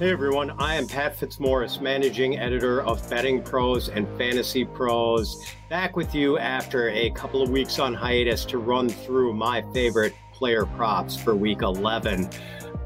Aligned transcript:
Hey 0.00 0.12
everyone, 0.12 0.52
I 0.52 0.76
am 0.76 0.86
Pat 0.86 1.14
Fitzmaurice, 1.14 1.78
managing 1.82 2.38
editor 2.38 2.82
of 2.84 3.06
Betting 3.10 3.42
Pros 3.42 3.90
and 3.90 4.08
Fantasy 4.16 4.64
Pros, 4.64 5.44
back 5.68 5.94
with 5.94 6.14
you 6.14 6.38
after 6.38 6.88
a 6.88 7.10
couple 7.10 7.42
of 7.42 7.50
weeks 7.50 7.78
on 7.78 7.92
hiatus 7.92 8.46
to 8.46 8.56
run 8.56 8.88
through 8.88 9.34
my 9.34 9.62
favorite 9.74 10.14
player 10.32 10.64
props 10.64 11.18
for 11.18 11.36
week 11.36 11.60
11. 11.60 12.30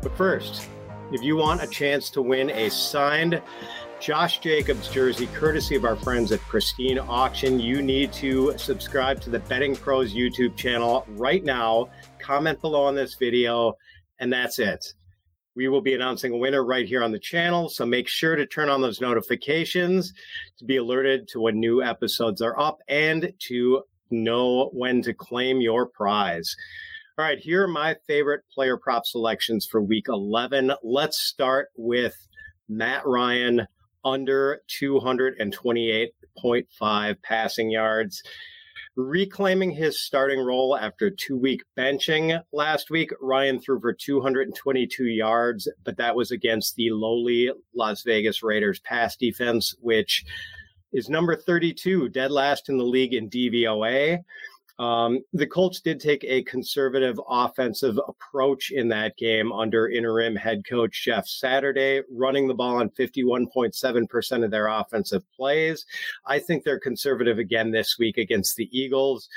But 0.03 0.17
first, 0.17 0.69
if 1.13 1.23
you 1.23 1.37
want 1.37 1.63
a 1.63 1.69
chance 1.69 2.11
to 2.11 2.21
win 2.21 2.51
a 2.51 2.69
signed 2.69 3.41
Josh 4.01 4.41
Jacobs 4.41 4.89
jersey, 4.89 5.29
courtesy 5.29 5.77
of 5.77 5.85
our 5.85 5.95
friends 5.95 6.33
at 6.33 6.41
Pristine 6.41 6.99
Auction, 6.99 7.61
you 7.61 7.81
need 7.81 8.13
to 8.15 8.59
subscribe 8.59 9.21
to 9.21 9.31
the 9.31 9.39
Betting 9.39 9.77
Pros 9.77 10.13
YouTube 10.13 10.57
channel 10.57 11.07
right 11.11 11.45
now. 11.45 11.91
Comment 12.19 12.61
below 12.61 12.83
on 12.83 12.97
this 12.97 13.15
video, 13.15 13.75
and 14.19 14.33
that's 14.33 14.59
it. 14.59 14.85
We 15.57 15.69
will 15.69 15.81
be 15.81 15.95
announcing 15.95 16.33
a 16.33 16.37
winner 16.37 16.65
right 16.65 16.87
here 16.87 17.05
on 17.05 17.13
the 17.13 17.19
channel, 17.19 17.69
so 17.69 17.87
make 17.87 18.09
sure 18.09 18.35
to 18.35 18.45
turn 18.45 18.69
on 18.69 18.81
those 18.81 19.01
notifications 19.01 20.13
to 20.59 20.65
be 20.65 20.79
alerted 20.79 21.29
to 21.29 21.41
when 21.41 21.61
new 21.61 21.81
episodes 21.81 22.43
are 22.43 22.59
up 22.59 22.79
and 22.89 23.33
to 23.39 23.85
know 24.11 24.71
when 24.73 25.01
to 25.03 25.15
claim 25.15 25.61
your 25.61 25.87
prize. 25.87 26.57
All 27.17 27.25
right, 27.25 27.39
here 27.39 27.63
are 27.63 27.69
my 27.69 27.95
favorite 28.09 28.43
player 28.53 28.77
prop 28.77 29.07
selections 29.07 29.65
for 29.65 29.81
week 29.81 30.07
11. 30.09 30.73
Let's 30.83 31.21
start 31.21 31.69
with 31.77 32.17
Matt 32.69 33.07
Ryan 33.07 33.69
under 34.05 34.61
228.5 34.69 37.23
passing 37.23 37.71
yards 37.71 38.21
reclaiming 38.97 39.71
his 39.71 40.01
starting 40.01 40.41
role 40.41 40.77
after 40.77 41.11
two 41.11 41.37
week 41.37 41.63
benching 41.77 42.41
last 42.53 42.91
week. 42.91 43.11
Ryan 43.21 43.61
threw 43.61 43.81
for 43.81 43.93
222 43.93 45.07
yards, 45.07 45.69
but 45.85 45.97
that 45.97 46.15
was 46.15 46.31
against 46.31 46.77
the 46.77 46.91
lowly 46.91 47.51
Las 47.75 48.03
Vegas 48.03 48.43
Raiders 48.43 48.81
pass 48.81 49.17
defense, 49.17 49.75
which 49.81 50.25
is 50.93 51.09
number 51.09 51.35
32, 51.37 52.09
dead 52.11 52.31
last 52.31 52.69
in 52.69 52.79
the 52.79 52.85
league 52.85 53.15
in 53.15 53.29
DVOA. 53.29 54.23
Um, 54.79 55.21
the 55.33 55.47
Colts 55.47 55.81
did 55.81 56.01
take 56.01 56.25
a 56.25 56.43
conservative 56.43 57.21
offensive 57.29 57.99
approach 58.09 58.73
in 58.73 58.89
that 58.89 59.17
game 59.17 59.53
under 59.53 59.89
interim 59.89 60.35
head 60.35 60.65
coach 60.69 61.05
Jeff 61.05 61.29
Saturday, 61.29 62.03
running 62.11 62.49
the 62.49 62.55
ball 62.55 62.77
on 62.77 62.91
51.7% 62.91 64.45
of 64.45 64.51
their 64.51 64.67
offensive 64.67 65.23
plays. 65.31 65.87
I 66.27 66.41
think 66.41 66.65
they're 66.65 66.81
conservative 66.81 67.39
again 67.39 67.71
this 67.71 67.99
week 67.99 68.19
against 68.19 68.57
the 68.57 68.69
Eagles. 68.77 69.29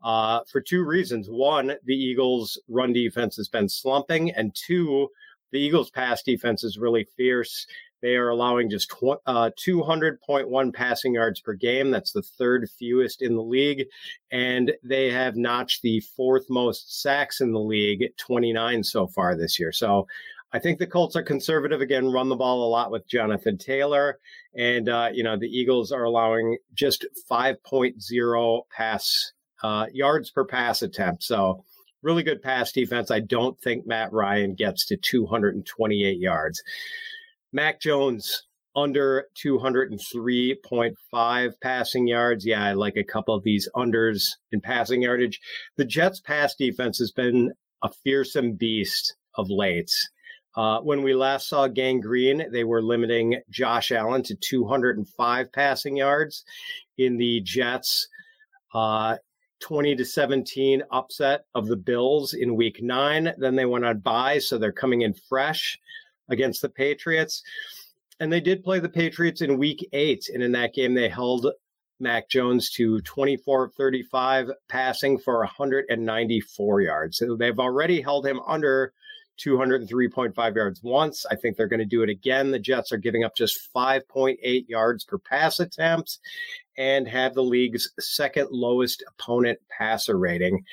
Uh, 0.00 0.44
for 0.44 0.60
two 0.60 0.84
reasons. 0.84 1.28
One, 1.28 1.74
the 1.84 1.94
Eagles' 1.94 2.56
run 2.68 2.92
defense 2.92 3.34
has 3.34 3.48
been 3.48 3.68
slumping, 3.68 4.30
and 4.30 4.54
two, 4.54 5.08
the 5.50 5.58
Eagles' 5.58 5.90
pass 5.90 6.22
defense 6.22 6.62
is 6.62 6.78
really 6.78 7.08
fierce. 7.16 7.66
They 8.00 8.16
are 8.16 8.28
allowing 8.28 8.70
just 8.70 8.90
tw- 8.90 9.20
uh, 9.26 9.50
200.1 9.58 10.74
passing 10.74 11.14
yards 11.14 11.40
per 11.40 11.54
game. 11.54 11.90
That's 11.90 12.12
the 12.12 12.22
third 12.22 12.68
fewest 12.78 13.22
in 13.22 13.34
the 13.34 13.42
league. 13.42 13.86
And 14.30 14.72
they 14.82 15.10
have 15.10 15.36
notched 15.36 15.82
the 15.82 16.00
fourth 16.00 16.46
most 16.48 17.02
sacks 17.02 17.40
in 17.40 17.52
the 17.52 17.60
league, 17.60 18.04
29 18.16 18.84
so 18.84 19.06
far 19.08 19.36
this 19.36 19.58
year. 19.58 19.72
So 19.72 20.06
I 20.52 20.58
think 20.58 20.78
the 20.78 20.86
Colts 20.86 21.16
are 21.16 21.22
conservative 21.22 21.80
again, 21.80 22.10
run 22.10 22.28
the 22.28 22.36
ball 22.36 22.66
a 22.66 22.70
lot 22.70 22.90
with 22.90 23.06
Jonathan 23.06 23.58
Taylor. 23.58 24.18
And, 24.54 24.88
uh, 24.88 25.10
you 25.12 25.22
know, 25.22 25.36
the 25.36 25.46
Eagles 25.46 25.92
are 25.92 26.04
allowing 26.04 26.56
just 26.74 27.04
5.0 27.30 28.62
pass 28.70 29.32
uh, 29.62 29.86
yards 29.92 30.30
per 30.30 30.44
pass 30.44 30.82
attempt. 30.82 31.22
So, 31.24 31.64
really 32.02 32.22
good 32.22 32.40
pass 32.40 32.72
defense. 32.72 33.10
I 33.10 33.20
don't 33.20 33.60
think 33.60 33.86
Matt 33.86 34.12
Ryan 34.12 34.54
gets 34.54 34.86
to 34.86 34.96
228 34.96 36.18
yards. 36.18 36.62
Mac 37.52 37.80
Jones 37.80 38.44
under 38.76 39.26
203.5 39.44 41.52
passing 41.62 42.06
yards. 42.06 42.46
Yeah, 42.46 42.64
I 42.64 42.74
like 42.74 42.96
a 42.96 43.04
couple 43.04 43.34
of 43.34 43.42
these 43.42 43.68
unders 43.74 44.22
in 44.52 44.60
passing 44.60 45.02
yardage. 45.02 45.40
The 45.76 45.84
Jets' 45.84 46.20
pass 46.20 46.54
defense 46.54 46.98
has 46.98 47.10
been 47.10 47.52
a 47.82 47.90
fearsome 48.04 48.52
beast 48.52 49.16
of 49.34 49.50
late. 49.50 49.90
Uh, 50.56 50.80
when 50.80 51.02
we 51.02 51.14
last 51.14 51.48
saw 51.48 51.68
Gang 51.68 52.00
Green, 52.00 52.50
they 52.52 52.64
were 52.64 52.82
limiting 52.82 53.40
Josh 53.50 53.92
Allen 53.92 54.22
to 54.24 54.34
205 54.34 55.52
passing 55.52 55.96
yards 55.96 56.44
in 56.96 57.16
the 57.16 57.40
Jets. 57.40 58.08
Uh, 58.74 59.16
20 59.60 59.96
to 59.96 60.04
17 60.04 60.84
upset 60.92 61.44
of 61.54 61.66
the 61.66 61.76
Bills 61.76 62.32
in 62.32 62.54
week 62.54 62.80
nine. 62.80 63.34
Then 63.38 63.56
they 63.56 63.66
went 63.66 63.84
on 63.84 63.98
bye, 63.98 64.38
so 64.38 64.56
they're 64.56 64.70
coming 64.70 65.02
in 65.02 65.14
fresh 65.28 65.76
against 66.28 66.62
the 66.62 66.68
Patriots. 66.68 67.42
And 68.20 68.32
they 68.32 68.40
did 68.40 68.64
play 68.64 68.80
the 68.80 68.88
Patriots 68.88 69.42
in 69.42 69.58
week 69.58 69.88
eight. 69.92 70.28
And 70.32 70.42
in 70.42 70.52
that 70.52 70.74
game, 70.74 70.94
they 70.94 71.08
held 71.08 71.46
Mac 72.00 72.28
Jones 72.28 72.70
to 72.70 73.00
24 73.00 73.64
of 73.64 73.74
35, 73.74 74.50
passing 74.68 75.18
for 75.18 75.38
194 75.38 76.80
yards. 76.80 77.18
So 77.18 77.36
they've 77.36 77.58
already 77.58 78.00
held 78.00 78.26
him 78.26 78.40
under 78.46 78.92
203.5 79.38 80.56
yards 80.56 80.82
once. 80.82 81.24
I 81.30 81.36
think 81.36 81.56
they're 81.56 81.68
going 81.68 81.78
to 81.78 81.86
do 81.86 82.02
it 82.02 82.10
again. 82.10 82.50
The 82.50 82.58
Jets 82.58 82.92
are 82.92 82.98
giving 82.98 83.24
up 83.24 83.36
just 83.36 83.72
5.8 83.74 84.68
yards 84.68 85.04
per 85.04 85.18
pass 85.18 85.60
attempt 85.60 86.18
and 86.76 87.08
have 87.08 87.34
the 87.34 87.42
league's 87.42 87.90
second 87.98 88.48
lowest 88.50 89.04
opponent 89.08 89.58
passer 89.68 90.18
rating. 90.18 90.64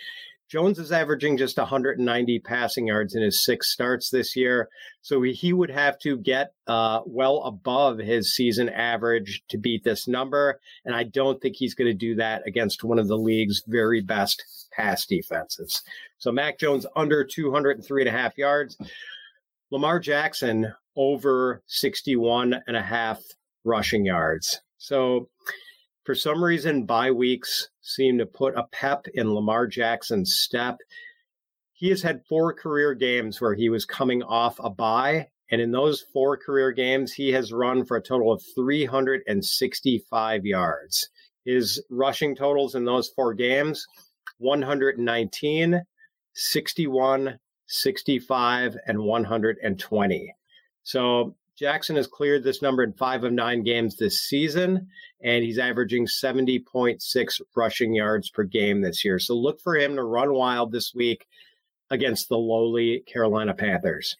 Jones 0.47 0.77
is 0.77 0.91
averaging 0.91 1.37
just 1.37 1.57
190 1.57 2.39
passing 2.39 2.87
yards 2.87 3.15
in 3.15 3.23
his 3.23 3.43
six 3.43 3.71
starts 3.71 4.09
this 4.09 4.35
year. 4.35 4.69
So 5.01 5.21
he 5.21 5.53
would 5.53 5.71
have 5.71 5.97
to 5.99 6.17
get 6.17 6.53
uh, 6.67 7.01
well 7.05 7.41
above 7.43 7.97
his 7.97 8.35
season 8.35 8.69
average 8.69 9.43
to 9.49 9.57
beat 9.57 9.83
this 9.83 10.07
number. 10.07 10.59
And 10.83 10.95
I 10.95 11.03
don't 11.03 11.41
think 11.41 11.55
he's 11.55 11.73
going 11.73 11.89
to 11.89 11.97
do 11.97 12.15
that 12.15 12.43
against 12.45 12.83
one 12.83 12.99
of 12.99 13.07
the 13.07 13.17
league's 13.17 13.63
very 13.67 14.01
best 14.01 14.43
pass 14.71 15.05
defenses. 15.05 15.81
So 16.19 16.31
Mac 16.31 16.59
Jones 16.59 16.85
under 16.95 17.23
203 17.23 18.03
and 18.03 18.09
a 18.09 18.11
half 18.11 18.37
yards. 18.37 18.77
Lamar 19.71 19.99
Jackson 19.99 20.73
over 20.95 21.63
61 21.65 22.61
and 22.67 22.77
a 22.77 22.81
half 22.81 23.21
rushing 23.63 24.05
yards. 24.05 24.61
So 24.77 25.29
for 26.05 26.15
some 26.15 26.43
reason, 26.43 26.85
bye 26.85 27.11
weeks 27.11 27.69
seem 27.81 28.19
to 28.19 28.25
put 28.25 28.55
a 28.55 28.67
pep 28.71 29.07
in 29.15 29.33
Lamar 29.33 29.67
Jackson's 29.67 30.35
step. 30.35 30.77
He 31.73 31.89
has 31.89 32.01
had 32.01 32.25
four 32.29 32.53
career 32.53 32.93
games 32.93 33.41
where 33.41 33.55
he 33.55 33.69
was 33.69 33.85
coming 33.85 34.21
off 34.23 34.57
a 34.59 34.69
bye. 34.69 35.27
And 35.51 35.59
in 35.59 35.71
those 35.71 36.05
four 36.13 36.37
career 36.37 36.71
games, 36.71 37.11
he 37.11 37.31
has 37.31 37.51
run 37.51 37.85
for 37.85 37.97
a 37.97 38.01
total 38.01 38.31
of 38.31 38.43
365 38.55 40.45
yards. 40.45 41.09
His 41.43 41.83
rushing 41.89 42.35
totals 42.35 42.75
in 42.75 42.85
those 42.85 43.09
four 43.09 43.33
games 43.33 43.85
119, 44.37 45.81
61, 46.33 47.39
65, 47.67 48.77
and 48.87 48.99
120. 48.99 50.35
So 50.83 51.35
Jackson 51.57 51.95
has 51.95 52.07
cleared 52.07 52.43
this 52.43 52.61
number 52.61 52.83
in 52.83 52.93
five 52.93 53.23
of 53.23 53.31
nine 53.31 53.63
games 53.63 53.95
this 53.95 54.21
season, 54.21 54.89
and 55.21 55.43
he's 55.43 55.57
averaging 55.57 56.05
70.6 56.05 57.41
rushing 57.55 57.93
yards 57.93 58.29
per 58.29 58.43
game 58.43 58.81
this 58.81 59.05
year. 59.05 59.19
So 59.19 59.35
look 59.35 59.61
for 59.61 59.77
him 59.77 59.95
to 59.95 60.03
run 60.03 60.33
wild 60.33 60.71
this 60.71 60.93
week 60.93 61.27
against 61.89 62.27
the 62.27 62.37
lowly 62.37 63.03
Carolina 63.07 63.53
Panthers. 63.53 64.17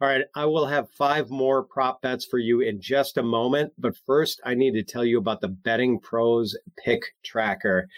All 0.00 0.08
right, 0.08 0.24
I 0.34 0.46
will 0.46 0.66
have 0.66 0.90
five 0.90 1.30
more 1.30 1.62
prop 1.62 2.02
bets 2.02 2.24
for 2.24 2.38
you 2.38 2.60
in 2.60 2.80
just 2.80 3.18
a 3.18 3.22
moment. 3.22 3.72
But 3.78 3.96
first, 4.04 4.40
I 4.44 4.54
need 4.54 4.72
to 4.72 4.82
tell 4.82 5.04
you 5.04 5.18
about 5.18 5.40
the 5.40 5.48
Betting 5.48 5.98
Pros 6.00 6.56
Pick 6.76 7.02
Tracker. 7.24 7.88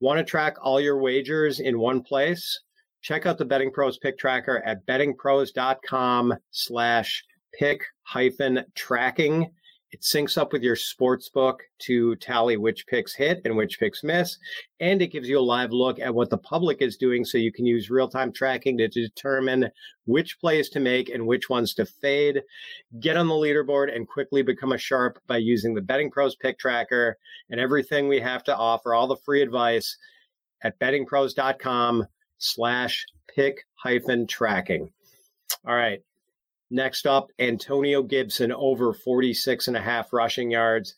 Want 0.00 0.18
to 0.18 0.24
track 0.24 0.56
all 0.60 0.80
your 0.80 0.98
wagers 0.98 1.60
in 1.60 1.78
one 1.78 2.02
place? 2.02 2.60
Check 3.00 3.26
out 3.26 3.38
the 3.38 3.44
Betting 3.44 3.70
Pros 3.70 3.96
Pick 3.98 4.18
Tracker 4.18 4.62
at 4.66 4.84
bettingpros.com 4.86 6.34
slash 6.50 7.24
pick 7.60 7.84
hyphen 8.04 8.64
tracking. 8.74 9.50
It 9.92 10.00
syncs 10.00 10.38
up 10.38 10.52
with 10.52 10.62
your 10.62 10.76
sports 10.76 11.28
book 11.28 11.62
to 11.80 12.16
tally 12.16 12.56
which 12.56 12.86
picks 12.86 13.12
hit 13.12 13.42
and 13.44 13.54
which 13.54 13.78
picks 13.78 14.02
miss. 14.02 14.38
And 14.78 15.02
it 15.02 15.08
gives 15.08 15.28
you 15.28 15.38
a 15.38 15.40
live 15.40 15.72
look 15.72 15.98
at 15.98 16.14
what 16.14 16.30
the 16.30 16.38
public 16.38 16.80
is 16.80 16.96
doing 16.96 17.24
so 17.24 17.36
you 17.36 17.52
can 17.52 17.66
use 17.66 17.90
real 17.90 18.08
time 18.08 18.32
tracking 18.32 18.78
to 18.78 18.88
determine 18.88 19.68
which 20.06 20.38
plays 20.40 20.70
to 20.70 20.80
make 20.80 21.10
and 21.10 21.26
which 21.26 21.50
ones 21.50 21.74
to 21.74 21.84
fade. 21.84 22.40
Get 23.00 23.18
on 23.18 23.26
the 23.26 23.34
leaderboard 23.34 23.94
and 23.94 24.08
quickly 24.08 24.42
become 24.42 24.72
a 24.72 24.78
sharp 24.78 25.20
by 25.26 25.36
using 25.36 25.74
the 25.74 25.82
Betting 25.82 26.10
Pros 26.10 26.36
Pick 26.36 26.58
Tracker 26.58 27.18
and 27.50 27.60
everything 27.60 28.08
we 28.08 28.20
have 28.20 28.44
to 28.44 28.56
offer, 28.56 28.94
all 28.94 29.08
the 29.08 29.16
free 29.16 29.42
advice 29.42 29.98
at 30.62 30.78
bettingpros.com 30.78 32.06
slash 32.38 33.04
pick 33.34 33.66
hyphen 33.74 34.26
tracking. 34.26 34.90
All 35.66 35.74
right. 35.74 36.00
Next 36.72 37.04
up, 37.04 37.32
Antonio 37.40 38.00
Gibson 38.00 38.52
over 38.52 38.92
46 38.92 39.66
and 39.66 39.76
a 39.76 39.80
half 39.80 40.12
rushing 40.12 40.52
yards. 40.52 40.94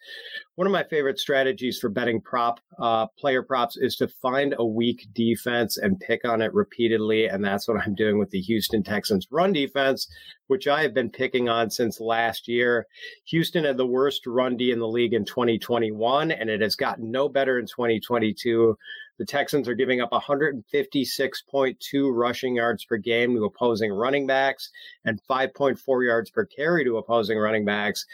One 0.57 0.67
of 0.67 0.73
my 0.73 0.85
favorite 0.85 1.19
strategies 1.19 1.79
for 1.79 1.89
betting 1.89 2.21
prop 2.21 2.61
uh, 2.79 3.07
player 3.19 3.43
props 3.43 3.79
is 3.79 3.97
to 3.97 4.09
find 4.09 4.55
a 4.59 4.67
weak 4.67 5.07
defense 5.15 5.79
and 5.79 5.99
pick 5.99 6.27
on 6.27 6.43
it 6.43 6.53
repeatedly. 6.53 7.25
And 7.25 7.43
that's 7.43 7.67
what 7.67 7.81
I'm 7.81 7.95
doing 7.95 8.19
with 8.19 8.29
the 8.29 8.41
Houston 8.43 8.83
Texans 8.83 9.27
run 9.31 9.55
defense, 9.55 10.07
which 10.49 10.69
I 10.69 10.83
have 10.83 10.93
been 10.93 11.09
picking 11.09 11.49
on 11.49 11.71
since 11.71 12.01
last 12.01 12.49
year. 12.49 12.87
Houston 13.29 13.65
had 13.65 13.79
the 13.79 13.87
worst 13.87 14.27
run 14.27 14.59
D 14.59 14.73
in 14.73 14.79
the 14.79 14.87
league 14.87 15.15
in 15.15 15.25
2021, 15.25 16.31
and 16.33 16.51
it 16.51 16.61
has 16.61 16.77
gotten 16.77 17.11
no 17.11 17.31
better 17.31 17.59
in 17.59 17.65
2022. 17.65 18.77
The 19.23 19.27
Texans 19.27 19.69
are 19.69 19.77
giving 19.77 20.01
up 20.01 20.11
156.2 20.11 22.13
rushing 22.13 22.57
yards 22.57 22.85
per 22.85 22.97
game 22.97 23.37
to 23.37 23.45
opposing 23.45 23.93
running 23.93 24.27
backs 24.27 24.69
and 25.05 25.21
5.4 25.31 26.05
yards 26.05 26.29
per 26.29 26.45
carry 26.45 26.83
to 26.83 26.97
opposing 26.97 27.39
running 27.39 27.65
backs. 27.65 28.05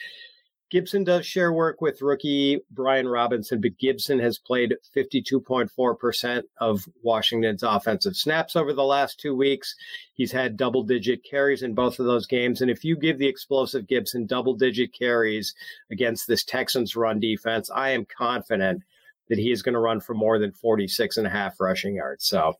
Gibson 0.71 1.05
does 1.05 1.25
share 1.25 1.51
work 1.51 1.81
with 1.81 2.03
rookie 2.03 2.61
Brian 2.71 3.09
Robinson, 3.09 3.63
but 3.63 3.79
Gibson 3.79 4.19
has 4.19 4.39
played 4.39 4.77
52.4% 4.95 6.43
of 6.61 6.87
Washington's 7.03 7.63
offensive 7.63 8.15
snaps 8.15 8.55
over 8.55 8.75
the 8.75 8.85
last 8.85 9.19
two 9.19 9.35
weeks. 9.35 9.75
He's 10.13 10.33
had 10.33 10.59
double 10.59 10.83
digit 10.83 11.25
carries 11.25 11.63
in 11.63 11.73
both 11.73 11.99
of 11.99 12.05
those 12.05 12.27
games. 12.27 12.61
And 12.61 12.71
if 12.71 12.85
you 12.85 12.99
give 12.99 13.17
the 13.17 13.29
explosive 13.29 13.87
Gibson 13.87 14.27
double 14.27 14.53
digit 14.53 14.93
carries 14.93 15.55
against 15.91 16.29
this 16.29 16.45
Texans 16.45 16.95
run 16.95 17.19
defense, 17.19 17.71
I 17.71 17.93
am 17.93 18.05
confident 18.05 18.83
that 19.29 19.39
he 19.39 19.51
is 19.51 19.63
going 19.63 19.75
to 19.75 19.81
run 19.81 20.01
for 20.01 20.15
more 20.15 20.39
than 20.39 20.53
46 20.53 21.17
and 21.17 21.27
a 21.27 21.31
half 21.31 21.61
rushing 21.61 21.97
yards. 21.97 22.27
So 22.27 22.55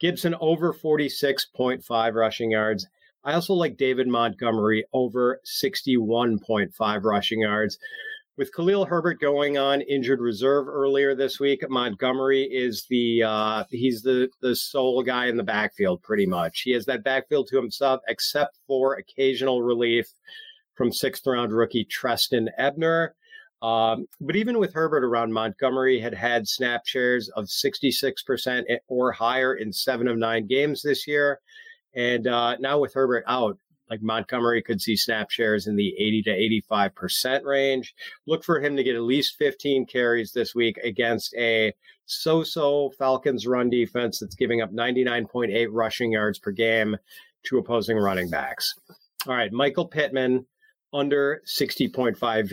Gibson 0.00 0.34
over 0.40 0.72
46.5 0.72 2.14
rushing 2.14 2.50
yards. 2.50 2.86
I 3.24 3.32
also 3.32 3.54
like 3.54 3.76
David 3.76 4.06
Montgomery 4.06 4.84
over 4.92 5.40
61.5 5.46 7.04
rushing 7.04 7.40
yards. 7.40 7.78
With 8.36 8.52
Khalil 8.52 8.84
Herbert 8.84 9.20
going 9.20 9.58
on 9.58 9.80
injured 9.80 10.20
reserve 10.20 10.66
earlier 10.68 11.14
this 11.14 11.38
week, 11.38 11.62
Montgomery 11.70 12.42
is 12.42 12.84
the 12.90 13.22
uh, 13.22 13.64
he's 13.70 14.02
the 14.02 14.28
the 14.42 14.56
sole 14.56 15.04
guy 15.04 15.26
in 15.26 15.36
the 15.36 15.44
backfield 15.44 16.02
pretty 16.02 16.26
much. 16.26 16.62
He 16.62 16.72
has 16.72 16.84
that 16.86 17.04
backfield 17.04 17.46
to 17.48 17.56
himself, 17.56 18.00
except 18.08 18.58
for 18.66 18.96
occasional 18.96 19.62
relief 19.62 20.08
from 20.74 20.92
sixth 20.92 21.24
round 21.26 21.52
rookie 21.52 21.84
Trestan 21.84 22.50
Ebner. 22.58 23.14
Um, 23.64 24.06
but 24.20 24.36
even 24.36 24.58
with 24.58 24.74
Herbert 24.74 25.04
around, 25.04 25.32
Montgomery 25.32 25.98
had 25.98 26.12
had 26.12 26.46
snap 26.46 26.82
shares 26.84 27.30
of 27.30 27.46
66% 27.46 28.62
or 28.88 29.10
higher 29.10 29.54
in 29.54 29.72
seven 29.72 30.06
of 30.06 30.18
nine 30.18 30.46
games 30.46 30.82
this 30.82 31.06
year. 31.06 31.40
And 31.94 32.26
uh, 32.26 32.56
now 32.58 32.78
with 32.78 32.92
Herbert 32.92 33.24
out, 33.26 33.56
like 33.88 34.02
Montgomery 34.02 34.62
could 34.62 34.82
see 34.82 34.96
snap 34.96 35.30
shares 35.30 35.66
in 35.66 35.76
the 35.76 35.94
80 35.98 36.22
to 36.24 36.62
85% 36.70 37.44
range. 37.44 37.94
Look 38.26 38.44
for 38.44 38.60
him 38.60 38.76
to 38.76 38.84
get 38.84 38.96
at 38.96 39.02
least 39.02 39.36
15 39.38 39.86
carries 39.86 40.32
this 40.32 40.54
week 40.54 40.76
against 40.84 41.34
a 41.34 41.72
so 42.04 42.42
so 42.42 42.92
Falcons 42.98 43.46
run 43.46 43.70
defense 43.70 44.18
that's 44.18 44.34
giving 44.34 44.60
up 44.60 44.74
99.8 44.74 45.68
rushing 45.70 46.12
yards 46.12 46.38
per 46.38 46.50
game 46.50 46.98
to 47.44 47.56
opposing 47.56 47.96
running 47.96 48.28
backs. 48.28 48.74
All 49.26 49.34
right, 49.34 49.52
Michael 49.52 49.86
Pittman 49.86 50.44
under 50.92 51.40
60.5 51.46 52.52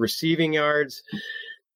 receiving 0.00 0.54
yards. 0.54 1.02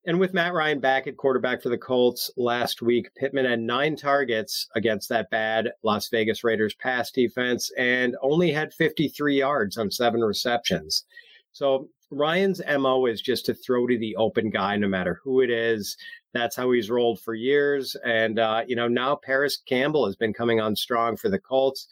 And 0.07 0.21
with 0.21 0.35
Matt 0.35 0.53
Ryan 0.53 0.81
back 0.81 1.07
at 1.07 1.17
quarterback 1.17 1.63
for 1.63 1.71
the 1.71 1.79
Colts 1.79 2.31
last 2.37 2.83
week, 2.83 3.09
Pittman 3.17 3.47
had 3.47 3.61
nine 3.61 3.97
targets 3.97 4.69
against 4.75 5.09
that 5.09 5.31
bad 5.31 5.71
Las 5.83 6.09
Vegas 6.09 6.45
Raiders 6.45 6.75
pass 6.75 7.11
defense 7.11 7.71
and 7.79 8.15
only 8.21 8.53
had 8.53 8.75
53 8.75 9.39
yards 9.39 9.79
on 9.79 9.91
seven 9.91 10.21
receptions. 10.21 11.05
So 11.53 11.89
Ryan's 12.11 12.61
MO 12.79 13.07
is 13.07 13.23
just 13.23 13.47
to 13.47 13.55
throw 13.55 13.87
to 13.87 13.97
the 13.97 14.15
open 14.17 14.51
guy, 14.51 14.77
no 14.77 14.89
matter 14.89 15.21
who 15.23 15.41
it 15.41 15.51
is. 15.51 15.97
That's 16.35 16.57
how 16.57 16.71
he's 16.73 16.91
rolled 16.91 17.21
for 17.21 17.35
years. 17.35 17.97
And, 18.05 18.39
uh, 18.39 18.65
you 18.67 18.77
know, 18.77 18.89
now 18.89 19.17
Parris 19.17 19.57
Campbell 19.67 20.05
has 20.05 20.17
been 20.17 20.35
coming 20.35 20.61
on 20.61 20.77
strong 20.77 21.17
for 21.17 21.31
the 21.31 21.39
Colts. 21.39 21.87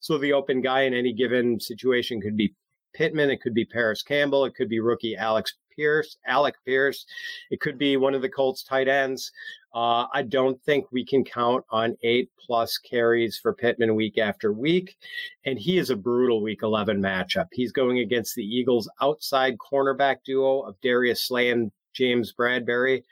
So 0.00 0.16
the 0.16 0.32
open 0.32 0.62
guy 0.62 0.82
in 0.82 0.94
any 0.94 1.12
given 1.12 1.60
situation 1.60 2.20
could 2.20 2.36
be 2.36 2.54
Pittman. 2.94 3.30
It 3.30 3.42
could 3.42 3.54
be 3.54 3.64
Parris 3.64 4.02
Campbell. 4.02 4.44
It 4.44 4.54
could 4.54 4.68
be 4.68 4.80
rookie 4.80 5.16
Alex 5.16 5.54
Pierce, 5.78 6.16
Alec 6.26 6.56
Pierce. 6.66 7.06
It 7.50 7.60
could 7.60 7.78
be 7.78 7.96
one 7.96 8.14
of 8.14 8.22
the 8.22 8.28
Colts 8.28 8.64
tight 8.64 8.88
ends. 8.88 9.30
Uh, 9.72 10.06
I 10.12 10.22
don't 10.22 10.60
think 10.64 10.86
we 10.90 11.04
can 11.04 11.24
count 11.24 11.64
on 11.70 11.96
eight 12.02 12.30
plus 12.44 12.78
carries 12.78 13.38
for 13.38 13.52
Pittman 13.52 13.94
week 13.94 14.18
after 14.18 14.52
week. 14.52 14.96
And 15.44 15.58
he 15.58 15.78
is 15.78 15.90
a 15.90 15.96
brutal 15.96 16.42
week 16.42 16.60
11 16.62 17.00
matchup. 17.00 17.46
He's 17.52 17.70
going 17.70 18.00
against 18.00 18.34
the 18.34 18.44
Eagles' 18.44 18.90
outside 19.00 19.56
cornerback 19.58 20.16
duo 20.24 20.62
of 20.62 20.80
Darius 20.80 21.22
Slay 21.22 21.50
and 21.50 21.70
James 21.92 22.32
Bradberry, 22.32 23.04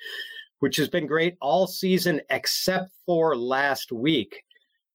which 0.59 0.77
has 0.77 0.89
been 0.89 1.07
great 1.07 1.37
all 1.41 1.69
season 1.69 2.21
except 2.31 2.91
for 3.05 3.37
last 3.37 3.93
week 3.93 4.43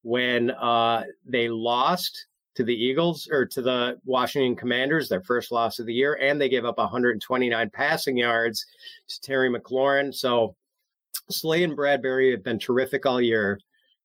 when 0.02 0.52
uh, 0.52 1.04
they 1.26 1.48
lost 1.48 2.26
to 2.56 2.64
the 2.64 2.76
Eagles 2.76 3.28
or 3.32 3.46
to 3.46 3.62
the 3.62 3.98
Washington 4.06 4.56
Commanders, 4.56 5.08
their 5.08 5.22
first 5.22 5.52
loss 5.52 5.80
of 5.80 5.86
the 5.86 5.94
year, 5.94 6.16
and 6.22 6.40
they 6.40 6.50
gave 6.50 6.66
up 6.66 6.78
129 6.78 7.70
passing 7.70 8.18
yards 8.18 8.66
to 9.08 9.22
Terry 9.22 9.50
McLaurin. 9.50 10.14
So 10.14 10.56
Slay 11.30 11.64
and 11.64 11.78
Bradberry 11.78 12.32
have 12.32 12.44
been 12.44 12.60
terrific 12.60 13.06
all 13.06 13.22
year. 13.22 13.60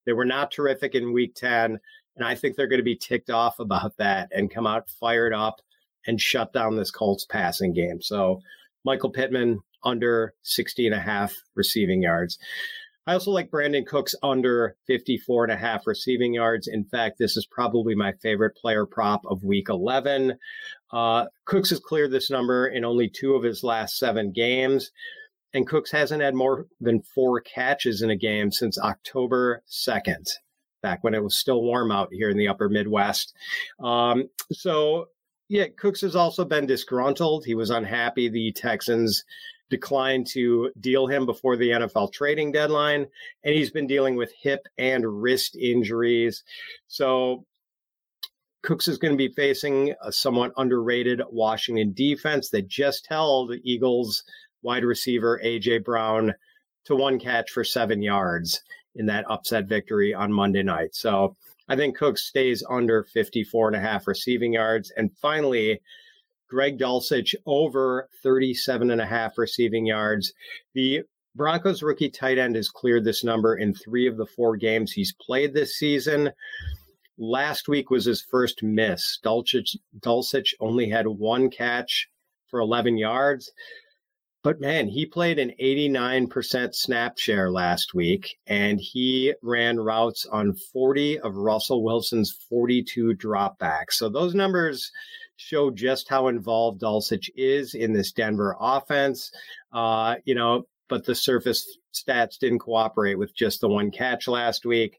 They 0.04 0.12
were 0.12 0.25
not 0.25 0.52
terrific 0.52 0.94
in 0.94 1.12
week 1.12 1.34
10, 1.34 1.78
and 2.16 2.25
I 2.25 2.34
think 2.34 2.54
they're 2.54 2.69
going 2.69 2.78
to 2.78 2.84
be 2.84 2.96
ticked 2.96 3.31
off 3.31 3.58
about 3.58 3.96
that 3.96 4.31
and 4.32 4.50
come 4.50 4.66
out 4.66 4.88
fired 4.88 5.34
up 5.34 5.60
and 6.06 6.20
shut 6.20 6.52
down 6.52 6.76
this 6.76 6.93
Colts 6.93 7.25
passing 7.25 7.72
game. 7.72 8.00
So 8.00 8.40
Michael 8.84 9.10
Pittman 9.10 9.60
under 9.82 10.34
60 10.43 10.87
and 10.87 10.94
a 10.94 11.00
half 11.00 11.34
receiving 11.54 12.02
yards. 12.02 12.38
I 13.06 13.12
also 13.12 13.31
like 13.31 13.50
Brandin 13.50 13.87
Cooks 13.87 14.17
under 14.23 14.76
54 14.88 15.44
and 15.44 15.53
a 15.53 15.56
half 15.56 15.87
receiving 15.87 16.35
yards. 16.35 16.67
In 16.67 16.85
fact, 16.85 17.19
this 17.19 17.37
is 17.37 17.47
probably 17.47 17.94
my 17.94 18.12
favorite 18.20 18.56
player 18.56 18.85
prop 18.85 19.23
of 19.26 19.44
week 19.44 19.69
11. 19.69 20.38
Uh, 20.93 21.26
Cooks 21.44 21.70
has 21.70 21.79
cleared 21.79 22.11
this 22.11 22.31
number 22.31 22.67
in 22.67 22.85
only 22.85 23.08
two 23.08 23.35
of 23.35 23.44
his 23.44 23.62
last 23.62 23.97
seven 23.97 24.32
games. 24.32 24.91
And 25.55 25.69
Cooks 25.69 25.93
hasn't 25.93 26.20
had 26.20 26.35
more 26.35 26.67
than 26.81 27.00
four 27.00 27.41
catches 27.41 28.03
in 28.03 28.11
a 28.11 28.17
game 28.17 28.50
since 28.50 28.76
October 28.76 29.62
2nd, 29.70 30.29
back 30.82 31.05
when 31.05 31.14
it 31.14 31.23
was 31.23 31.38
still 31.38 31.62
warm 31.62 31.93
out 31.93 32.08
here 32.11 32.29
in 32.29 32.37
the 32.37 32.49
upper 32.49 32.69
Midwest. 32.69 33.32
Um, 33.79 34.29
so, 34.50 35.06
yeah, 35.49 35.67
Cooks 35.79 36.00
has 36.00 36.17
also 36.17 36.44
been 36.44 36.67
disgruntled. 36.67 37.44
He 37.47 37.55
was 37.55 37.70
unhappy 37.70 38.29
the 38.29 38.53
Texans 38.53 39.25
declined 39.70 40.26
to 40.28 40.70
deal 40.78 41.06
him 41.06 41.26
before 41.26 41.56
the 41.56 41.70
NFL 41.70 42.12
trading 42.12 42.52
deadline, 42.52 43.06
and 43.44 43.54
he's 43.54 43.70
been 43.70 43.86
dealing 43.86 44.16
with 44.16 44.32
hip 44.40 44.66
and 44.78 45.22
wrist 45.22 45.56
injuries. 45.56 46.44
So 46.86 47.44
Cooks 48.62 48.88
is 48.88 48.98
going 48.98 49.12
to 49.12 49.18
be 49.18 49.32
facing 49.34 49.94
a 50.02 50.10
somewhat 50.10 50.52
underrated 50.56 51.22
Washington 51.30 51.92
defense 51.92 52.50
that 52.50 52.69
just 52.69 53.06
held 53.08 53.52
Eagles 53.62 54.24
wide 54.62 54.84
receiver 54.84 55.41
AJ 55.44 55.84
Brown 55.84 56.34
to 56.86 56.96
one 56.96 57.19
catch 57.19 57.50
for 57.50 57.64
seven 57.64 58.02
yards 58.02 58.60
in 58.94 59.06
that 59.06 59.24
upset 59.31 59.67
victory 59.67 60.14
on 60.14 60.32
Monday 60.32 60.62
night. 60.62 60.94
So 60.94 61.36
I 61.69 61.76
think 61.76 61.96
Cooks 61.96 62.24
stays 62.24 62.64
under 62.69 63.05
54 63.05 63.69
and 63.69 63.76
a 63.76 63.81
half 63.81 64.06
receiving 64.06 64.55
yards. 64.55 64.93
And 64.96 65.10
finally, 65.20 65.81
Greg 66.48 66.79
Dulcich 66.79 67.34
over 67.46 68.08
37 68.22 68.91
and 68.91 69.00
a 69.00 69.06
half 69.06 69.38
receiving 69.38 69.86
yards. 69.86 70.32
The 70.74 71.03
Broncos 71.34 71.82
rookie 71.82 72.08
tight 72.08 72.38
end 72.38 72.56
has 72.56 72.69
cleared 72.69 73.05
this 73.05 73.22
number 73.22 73.56
in 73.56 73.74
three 73.74 74.06
of 74.06 74.17
the 74.17 74.26
four 74.26 74.56
games 74.56 74.93
he's 74.93 75.15
played 75.20 75.53
this 75.53 75.76
season. 75.76 76.32
Last 77.19 77.69
week 77.69 77.91
was 77.91 78.05
his 78.05 78.22
first 78.22 78.62
miss. 78.62 79.19
Dulcich, 79.24 79.76
Dulcich 80.00 80.55
only 80.60 80.88
had 80.88 81.06
one 81.06 81.50
catch 81.50 82.08
for 82.48 82.60
11 82.60 82.96
yards. 82.96 83.50
But 84.43 84.60
man, 84.60 84.86
he 84.86 85.05
played 85.05 85.41
an 85.41 85.53
89% 85.60 86.72
snap 86.72 87.19
share 87.19 87.50
last 87.50 87.94
week, 87.94 88.38
and 88.46 88.79
he 88.81 89.34
ran 89.43 89.81
routes 89.81 90.24
on 90.26 90.55
40 90.72 91.19
of 91.19 91.34
Russell 91.34 91.82
Wilson's 91.82 92.31
42 92.48 93.15
dropbacks. 93.15 93.94
So 93.94 94.08
those 94.08 94.36
numbers 94.36 94.93
show 95.36 95.70
just 95.70 96.08
how 96.08 96.28
involved 96.28 96.81
Dulcich 96.81 97.28
is 97.36 97.74
in 97.74 97.93
this 97.93 98.12
Denver 98.12 98.56
offense. 98.58 99.31
Uh, 99.72 100.16
you 100.24 100.34
know, 100.34 100.66
but 100.88 101.05
the 101.05 101.14
surface 101.14 101.78
stats 101.94 102.38
didn't 102.38 102.60
cooperate 102.60 103.19
with 103.19 103.34
just 103.34 103.60
the 103.60 103.69
one 103.69 103.90
catch 103.90 104.28
last 104.28 104.64
week. 104.64 104.98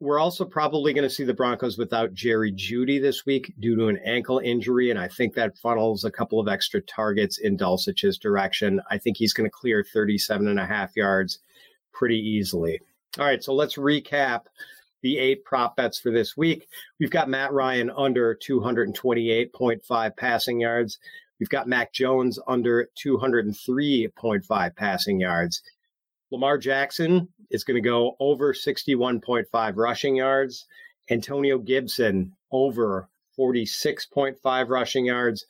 We're 0.00 0.18
also 0.18 0.46
probably 0.46 0.94
going 0.94 1.06
to 1.06 1.14
see 1.14 1.24
the 1.24 1.34
Broncos 1.34 1.76
without 1.76 2.14
Jerry 2.14 2.52
Jeudy 2.52 3.00
this 3.00 3.26
week 3.26 3.52
due 3.60 3.76
to 3.76 3.88
an 3.88 4.00
ankle 4.04 4.38
injury, 4.38 4.90
and 4.90 4.98
I 4.98 5.08
think 5.08 5.34
that 5.34 5.58
funnels 5.58 6.04
a 6.04 6.10
couple 6.10 6.40
of 6.40 6.48
extra 6.48 6.80
targets 6.80 7.36
in 7.38 7.58
Dulcich's 7.58 8.16
direction. 8.16 8.80
I 8.90 8.96
think 8.96 9.18
he's 9.18 9.34
going 9.34 9.44
to 9.44 9.54
clear 9.54 9.84
37 9.84 10.48
and 10.48 10.58
a 10.58 10.64
half 10.64 10.96
yards 10.96 11.40
pretty 11.92 12.16
easily. 12.18 12.80
All 13.18 13.26
right, 13.26 13.44
so 13.44 13.52
let's 13.52 13.76
recap 13.76 14.42
the 15.02 15.18
eight 15.18 15.44
prop 15.44 15.76
bets 15.76 15.98
for 15.98 16.10
this 16.10 16.36
week. 16.36 16.68
We've 16.98 17.10
got 17.10 17.28
Matt 17.28 17.52
Ryan 17.52 17.90
under 17.96 18.34
228.5 18.34 20.16
passing 20.16 20.60
yards. 20.60 20.98
We've 21.38 21.48
got 21.48 21.68
Mac 21.68 21.92
Jones 21.92 22.38
under 22.46 22.88
203.5 23.02 24.76
passing 24.76 25.20
yards. 25.20 25.62
Lamar 26.30 26.58
Jackson 26.58 27.28
is 27.50 27.64
going 27.64 27.82
to 27.82 27.88
go 27.88 28.14
over 28.20 28.52
61.5 28.52 29.76
rushing 29.76 30.16
yards. 30.16 30.66
Antonio 31.10 31.58
Gibson 31.58 32.32
over 32.52 33.08
46.5 33.38 34.68
rushing 34.68 35.06
yards. 35.06 35.46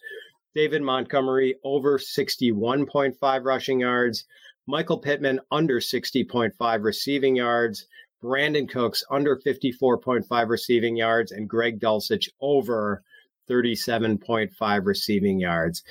David 0.55 0.83
Montgomery 0.83 1.57
over 1.65 1.99
61.5 1.99 3.45
rushing 3.45 3.81
yards. 3.81 4.25
Michael 4.67 4.99
Pittman 4.99 5.41
under 5.51 5.81
60.5 5.81 6.85
receiving 6.85 7.37
yards. 7.37 7.87
Brandin 8.23 8.69
Cooks 8.69 9.05
under 9.11 9.37
54.5 9.37 10.49
receiving 10.49 10.97
yards. 10.97 11.33
And 11.33 11.49
Greg 11.49 11.81
Dulcich 11.81 12.29
over 12.41 13.03
37.5 13.49 14.87
receiving 14.87 15.41
yards. 15.41 15.83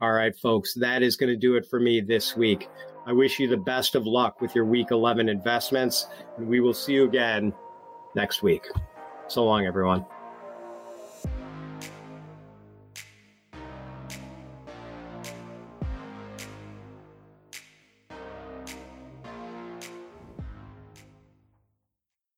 All 0.00 0.12
right, 0.12 0.36
folks, 0.36 0.74
that 0.74 1.02
is 1.02 1.16
going 1.16 1.30
to 1.30 1.36
do 1.36 1.56
it 1.56 1.66
for 1.66 1.80
me 1.80 2.00
this 2.00 2.36
week. 2.36 2.68
I 3.06 3.12
wish 3.12 3.38
you 3.38 3.48
the 3.48 3.56
best 3.56 3.94
of 3.94 4.06
luck 4.06 4.40
with 4.40 4.54
your 4.54 4.64
week 4.64 4.90
11 4.90 5.28
investments, 5.28 6.08
and 6.36 6.48
we 6.48 6.60
will 6.60 6.74
see 6.74 6.92
you 6.94 7.04
again 7.04 7.54
next 8.14 8.42
week. 8.42 8.66
So 9.28 9.44
long, 9.44 9.64
everyone. 9.64 10.04